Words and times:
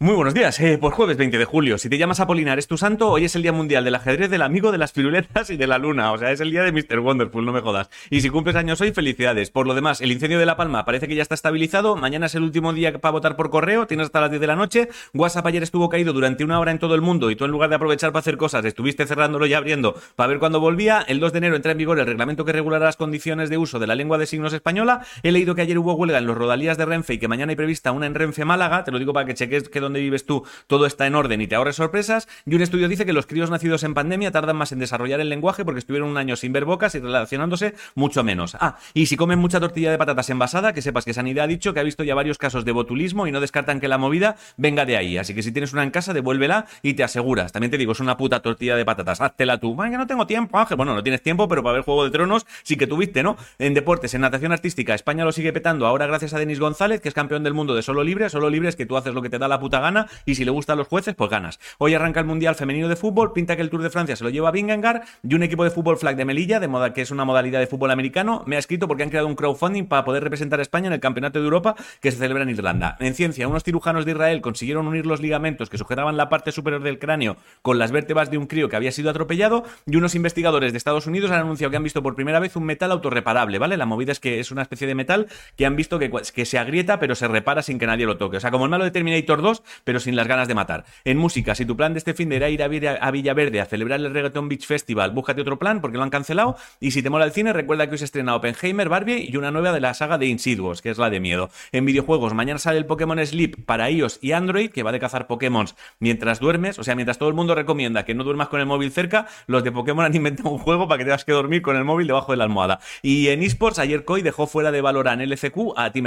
Muy 0.00 0.16
buenos 0.16 0.34
días, 0.34 0.58
eh, 0.58 0.76
por 0.76 0.92
jueves 0.92 1.16
20 1.16 1.38
de 1.38 1.44
julio. 1.44 1.78
Si 1.78 1.88
te 1.88 1.96
llamas 1.98 2.18
Apolinar, 2.18 2.58
es 2.58 2.66
tu 2.66 2.76
santo, 2.76 3.10
hoy 3.10 3.26
es 3.26 3.36
el 3.36 3.42
Día 3.42 3.52
Mundial 3.52 3.84
del 3.84 3.94
Ajedrez 3.94 4.28
del 4.28 4.42
Amigo 4.42 4.72
de 4.72 4.76
las 4.76 4.90
Piruletas 4.90 5.50
y 5.50 5.56
de 5.56 5.68
la 5.68 5.78
Luna. 5.78 6.10
O 6.10 6.18
sea, 6.18 6.32
es 6.32 6.40
el 6.40 6.50
día 6.50 6.64
de 6.64 6.72
Mr. 6.72 6.98
Wonderful, 6.98 7.44
no 7.44 7.52
me 7.52 7.60
jodas. 7.60 7.90
Y 8.10 8.20
si 8.20 8.28
cumples 8.28 8.56
años 8.56 8.80
hoy, 8.80 8.90
felicidades. 8.90 9.50
Por 9.50 9.68
lo 9.68 9.74
demás, 9.74 10.00
el 10.00 10.10
incendio 10.10 10.40
de 10.40 10.46
La 10.46 10.56
Palma 10.56 10.84
parece 10.84 11.06
que 11.06 11.14
ya 11.14 11.22
está 11.22 11.36
estabilizado. 11.36 11.94
Mañana 11.94 12.26
es 12.26 12.34
el 12.34 12.42
último 12.42 12.72
día 12.72 12.98
para 12.98 13.12
votar 13.12 13.36
por 13.36 13.50
correo, 13.50 13.86
tienes 13.86 14.06
hasta 14.06 14.20
las 14.20 14.30
10 14.30 14.40
de 14.40 14.46
la 14.48 14.56
noche. 14.56 14.88
WhatsApp 15.14 15.46
ayer 15.46 15.62
estuvo 15.62 15.88
caído 15.88 16.12
durante 16.12 16.42
una 16.42 16.58
hora 16.58 16.72
en 16.72 16.80
todo 16.80 16.96
el 16.96 17.00
mundo 17.00 17.30
y 17.30 17.36
tú 17.36 17.44
en 17.44 17.52
lugar 17.52 17.70
de 17.70 17.76
aprovechar 17.76 18.10
para 18.10 18.20
hacer 18.20 18.36
cosas, 18.36 18.64
estuviste 18.64 19.06
cerrándolo 19.06 19.46
y 19.46 19.54
abriendo 19.54 19.94
para 20.16 20.26
ver 20.26 20.40
cuándo 20.40 20.58
volvía. 20.58 21.04
El 21.06 21.20
2 21.20 21.32
de 21.32 21.38
enero 21.38 21.54
entra 21.54 21.70
en 21.70 21.78
vigor 21.78 22.00
el 22.00 22.06
reglamento 22.06 22.44
que 22.44 22.52
regulará 22.52 22.86
las 22.86 22.96
condiciones 22.96 23.48
de 23.48 23.58
uso 23.58 23.78
de 23.78 23.86
la 23.86 23.94
lengua 23.94 24.18
de 24.18 24.26
signos 24.26 24.54
española. 24.54 25.06
He 25.22 25.30
leído 25.30 25.54
que 25.54 25.62
ayer 25.62 25.78
hubo 25.78 25.94
huelga 25.94 26.18
en 26.18 26.26
los 26.26 26.36
rodalías 26.36 26.76
de 26.78 26.84
Renfe 26.84 27.14
y 27.14 27.18
que 27.18 27.28
mañana 27.28 27.50
hay 27.50 27.56
prevista 27.56 27.92
una 27.92 28.06
en 28.06 28.16
Renfe 28.16 28.44
Málaga. 28.44 28.82
Te 28.82 28.90
lo 28.90 28.98
digo 28.98 29.12
para 29.12 29.24
que 29.24 29.34
cheques 29.34 29.68
que 29.68 29.83
donde 29.84 30.00
vives 30.00 30.26
tú 30.26 30.44
todo 30.66 30.86
está 30.86 31.06
en 31.06 31.14
orden 31.14 31.40
y 31.40 31.46
te 31.46 31.54
ahorres 31.54 31.76
sorpresas. 31.76 32.28
Y 32.46 32.54
un 32.54 32.62
estudio 32.62 32.88
dice 32.88 33.06
que 33.06 33.12
los 33.12 33.26
críos 33.26 33.50
nacidos 33.50 33.82
en 33.84 33.94
pandemia 33.94 34.30
tardan 34.30 34.56
más 34.56 34.72
en 34.72 34.78
desarrollar 34.78 35.20
el 35.20 35.28
lenguaje 35.28 35.64
porque 35.64 35.78
estuvieron 35.78 36.08
un 36.08 36.16
año 36.16 36.36
sin 36.36 36.52
ver 36.52 36.64
bocas 36.64 36.94
y 36.94 37.00
relacionándose 37.00 37.74
mucho 37.94 38.24
menos. 38.24 38.56
Ah, 38.60 38.76
y 38.94 39.06
si 39.06 39.16
comen 39.16 39.38
mucha 39.38 39.60
tortilla 39.60 39.90
de 39.90 39.98
patatas 39.98 40.30
envasada, 40.30 40.72
que 40.72 40.82
sepas 40.82 41.04
que 41.04 41.14
Sanidad 41.14 41.44
ha 41.44 41.48
dicho 41.48 41.74
que 41.74 41.80
ha 41.80 41.82
visto 41.82 42.04
ya 42.04 42.14
varios 42.14 42.38
casos 42.38 42.64
de 42.64 42.72
botulismo 42.72 43.26
y 43.26 43.32
no 43.32 43.40
descartan 43.40 43.80
que 43.80 43.88
la 43.88 43.98
movida 43.98 44.36
venga 44.56 44.84
de 44.84 44.96
ahí. 44.96 45.18
Así 45.18 45.34
que 45.34 45.42
si 45.42 45.52
tienes 45.52 45.72
una 45.72 45.82
en 45.82 45.90
casa, 45.90 46.12
devuélvela 46.12 46.66
y 46.82 46.94
te 46.94 47.04
aseguras. 47.04 47.52
También 47.52 47.70
te 47.70 47.78
digo, 47.78 47.92
es 47.92 48.00
una 48.00 48.16
puta 48.16 48.40
tortilla 48.40 48.76
de 48.76 48.84
patatas. 48.84 49.20
Háztela 49.20 49.58
tú. 49.58 49.76
que 49.76 49.90
no 49.90 50.06
tengo 50.06 50.26
tiempo, 50.26 50.58
Ángel. 50.58 50.76
Bueno, 50.76 50.94
no 50.94 51.02
tienes 51.02 51.22
tiempo, 51.22 51.48
pero 51.48 51.62
para 51.62 51.74
ver 51.74 51.82
Juego 51.82 52.04
de 52.04 52.10
Tronos 52.10 52.46
sí 52.62 52.76
que 52.76 52.86
tuviste, 52.86 53.22
¿no? 53.22 53.36
En 53.58 53.74
deportes, 53.74 54.14
en 54.14 54.22
natación 54.22 54.52
artística, 54.52 54.94
España 54.94 55.24
lo 55.24 55.32
sigue 55.32 55.52
petando 55.52 55.86
ahora 55.86 56.06
gracias 56.06 56.34
a 56.34 56.38
Denis 56.38 56.60
González, 56.60 57.00
que 57.00 57.08
es 57.08 57.14
campeón 57.14 57.42
del 57.42 57.54
mundo 57.54 57.74
de 57.74 57.82
solo 57.82 58.02
libre. 58.02 58.28
Solo 58.30 58.50
libre 58.50 58.68
es 58.68 58.76
que 58.76 58.86
tú 58.86 58.96
haces 58.96 59.14
lo 59.14 59.22
que 59.22 59.30
te 59.30 59.38
da 59.38 59.48
la 59.48 59.60
puta 59.60 59.73
gana 59.80 60.06
y 60.24 60.34
si 60.34 60.44
le 60.44 60.50
gustan 60.50 60.78
los 60.78 60.88
jueces, 60.88 61.14
pues 61.14 61.30
ganas. 61.30 61.58
Hoy 61.78 61.94
arranca 61.94 62.20
el 62.20 62.26
Mundial 62.26 62.54
Femenino 62.54 62.88
de 62.88 62.96
Fútbol, 62.96 63.32
pinta 63.32 63.56
que 63.56 63.62
el 63.62 63.70
Tour 63.70 63.82
de 63.82 63.90
Francia 63.90 64.16
se 64.16 64.24
lo 64.24 64.30
lleva 64.30 64.48
a 64.48 64.52
Vingegaard 64.52 65.02
y 65.22 65.34
un 65.34 65.42
equipo 65.42 65.64
de 65.64 65.70
fútbol 65.70 65.96
flag 65.96 66.16
de 66.16 66.24
Melilla, 66.24 66.60
de 66.60 66.68
moda 66.68 66.92
que 66.92 67.02
es 67.02 67.10
una 67.10 67.24
modalidad 67.24 67.60
de 67.60 67.66
fútbol 67.66 67.90
americano, 67.90 68.42
me 68.46 68.56
ha 68.56 68.58
escrito 68.58 68.88
porque 68.88 69.02
han 69.02 69.10
creado 69.10 69.26
un 69.26 69.34
crowdfunding 69.34 69.86
para 69.86 70.04
poder 70.04 70.22
representar 70.22 70.58
a 70.58 70.62
España 70.62 70.88
en 70.88 70.92
el 70.92 71.00
Campeonato 71.00 71.38
de 71.38 71.44
Europa 71.44 71.74
que 72.00 72.10
se 72.10 72.18
celebra 72.18 72.42
en 72.42 72.50
Irlanda. 72.50 72.96
En 73.00 73.14
ciencia, 73.14 73.48
unos 73.48 73.64
cirujanos 73.64 74.04
de 74.04 74.12
Israel 74.12 74.40
consiguieron 74.40 74.86
unir 74.86 75.06
los 75.06 75.20
ligamentos 75.20 75.70
que 75.70 75.78
sujetaban 75.78 76.16
la 76.16 76.28
parte 76.28 76.52
superior 76.52 76.82
del 76.82 76.98
cráneo 76.98 77.36
con 77.62 77.78
las 77.78 77.92
vértebras 77.92 78.30
de 78.30 78.38
un 78.38 78.46
crío 78.46 78.68
que 78.68 78.76
había 78.76 78.92
sido 78.92 79.10
atropellado 79.10 79.64
y 79.86 79.96
unos 79.96 80.14
investigadores 80.14 80.72
de 80.72 80.78
Estados 80.78 81.06
Unidos 81.06 81.30
han 81.30 81.40
anunciado 81.40 81.70
que 81.70 81.76
han 81.76 81.82
visto 81.82 82.02
por 82.02 82.14
primera 82.14 82.40
vez 82.40 82.56
un 82.56 82.64
metal 82.64 82.92
autorreparable, 82.92 83.58
¿vale? 83.58 83.76
La 83.76 83.86
movida 83.86 84.12
es 84.12 84.20
que 84.20 84.40
es 84.40 84.50
una 84.50 84.62
especie 84.62 84.86
de 84.86 84.94
metal 84.94 85.26
que 85.56 85.66
han 85.66 85.76
visto 85.76 85.98
que, 85.98 86.10
que 86.10 86.44
se 86.44 86.58
agrieta 86.58 86.98
pero 86.98 87.14
se 87.14 87.28
repara 87.28 87.62
sin 87.62 87.78
que 87.78 87.86
nadie 87.86 88.06
lo 88.06 88.16
toque. 88.16 88.36
O 88.36 88.40
sea, 88.40 88.50
como 88.50 88.64
el 88.64 88.70
malo 88.70 88.84
de 88.84 88.90
Terminator 88.90 89.42
2, 89.42 89.62
pero 89.84 90.00
sin 90.00 90.16
las 90.16 90.26
ganas 90.26 90.48
de 90.48 90.54
matar. 90.54 90.84
En 91.04 91.18
música, 91.18 91.54
si 91.54 91.66
tu 91.66 91.76
plan 91.76 91.92
de 91.92 91.98
este 91.98 92.14
fin 92.14 92.28
de 92.28 92.36
era 92.36 92.48
ir 92.48 92.62
a, 92.62 93.10
Villaverde 93.10 93.60
a 93.60 93.66
celebrar 93.66 94.00
el 94.00 94.12
Reggaeton 94.12 94.48
Beach 94.48 94.66
Festival, 94.66 95.12
búscate 95.12 95.40
otro 95.40 95.58
plan 95.58 95.80
porque 95.80 95.96
lo 95.96 96.02
han 96.02 96.10
cancelado. 96.10 96.56
Y 96.80 96.90
si 96.90 97.02
te 97.02 97.10
mola 97.10 97.24
el 97.24 97.32
cine, 97.32 97.52
recuerda 97.52 97.86
que 97.86 97.92
hoy 97.92 97.98
se 97.98 98.04
estrena 98.04 98.34
Oppenheimer, 98.34 98.88
Barbie 98.88 99.28
y 99.28 99.36
una 99.36 99.50
nueva 99.50 99.72
de 99.72 99.80
la 99.80 99.94
saga 99.94 100.18
de 100.18 100.26
Insidious, 100.26 100.82
que 100.82 100.90
es 100.90 100.98
la 100.98 101.10
de 101.10 101.20
miedo. 101.20 101.50
En 101.72 101.84
videojuegos, 101.84 102.34
mañana 102.34 102.58
sale 102.58 102.78
el 102.78 102.86
Pokémon 102.86 103.24
Sleep 103.24 103.64
para 103.64 103.90
iOS 103.90 104.18
y 104.22 104.32
Android, 104.32 104.70
que 104.70 104.82
va 104.82 104.92
de 104.92 105.00
cazar 105.00 105.26
Pokémon 105.26 105.66
mientras 105.98 106.40
duermes. 106.40 106.78
O 106.78 106.84
sea, 106.84 106.94
mientras 106.94 107.18
todo 107.18 107.28
el 107.28 107.34
mundo 107.34 107.54
recomienda 107.54 108.04
que 108.04 108.14
no 108.14 108.24
duermas 108.24 108.48
con 108.48 108.60
el 108.60 108.66
móvil 108.66 108.90
cerca, 108.90 109.26
los 109.46 109.64
de 109.64 109.72
Pokémon 109.72 110.04
han 110.04 110.14
inventado 110.14 110.50
un 110.50 110.58
juego 110.58 110.88
para 110.88 110.98
que 110.98 111.04
tengas 111.04 111.24
que 111.24 111.32
dormir 111.32 111.62
con 111.62 111.76
el 111.76 111.84
móvil 111.84 112.06
debajo 112.06 112.32
de 112.32 112.38
la 112.38 112.44
almohada. 112.44 112.80
Y 113.02 113.28
en 113.28 113.42
esports, 113.42 113.78
ayer 113.78 114.04
Koi 114.04 114.22
dejó 114.22 114.46
fuera 114.46 114.70
de 114.70 114.80
Valorant 114.80 115.22
LCQ 115.22 115.74
a 115.76 115.90
Team. 115.90 116.04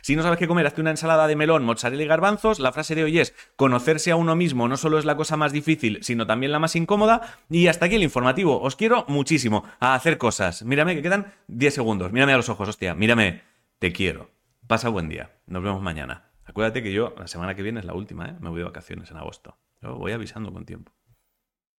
Si 0.00 0.16
no 0.16 0.22
sabes 0.22 0.38
qué 0.38 0.48
comer, 0.48 0.66
hazte 0.66 0.80
una 0.80 0.90
ensalada 0.90 1.26
de 1.26 1.36
melón, 1.36 1.64
mozzarella 1.64 2.02
y 2.02 2.06
garbanzos. 2.06 2.58
La 2.58 2.72
de 2.94 3.04
hoy 3.04 3.18
es: 3.18 3.34
conocerse 3.56 4.10
a 4.10 4.16
uno 4.16 4.36
mismo 4.36 4.68
no 4.68 4.76
solo 4.76 4.98
es 4.98 5.04
la 5.04 5.16
cosa 5.16 5.36
más 5.36 5.52
difícil, 5.52 5.98
sino 6.02 6.26
también 6.26 6.52
la 6.52 6.58
más 6.58 6.76
incómoda. 6.76 7.36
Y 7.50 7.66
hasta 7.66 7.86
aquí 7.86 7.96
el 7.96 8.02
informativo. 8.02 8.60
Os 8.60 8.76
quiero 8.76 9.04
muchísimo 9.08 9.64
a 9.80 9.94
hacer 9.94 10.18
cosas. 10.18 10.62
Mírame, 10.64 10.94
que 10.94 11.02
quedan 11.02 11.32
10 11.48 11.74
segundos. 11.74 12.12
Mírame 12.12 12.32
a 12.32 12.36
los 12.36 12.48
ojos, 12.48 12.68
hostia. 12.68 12.94
Mírame. 12.94 13.42
Te 13.78 13.92
quiero. 13.92 14.30
Pasa 14.66 14.88
buen 14.88 15.08
día. 15.08 15.30
Nos 15.46 15.62
vemos 15.62 15.82
mañana. 15.82 16.30
Acuérdate 16.44 16.82
que 16.82 16.92
yo, 16.92 17.14
la 17.18 17.26
semana 17.26 17.54
que 17.54 17.62
viene 17.62 17.80
es 17.80 17.86
la 17.86 17.94
última, 17.94 18.26
¿eh? 18.26 18.36
Me 18.40 18.50
voy 18.50 18.58
de 18.58 18.64
vacaciones 18.64 19.10
en 19.10 19.16
agosto. 19.16 19.56
Yo 19.82 19.96
voy 19.96 20.12
avisando 20.12 20.52
con 20.52 20.64
tiempo. 20.64 20.92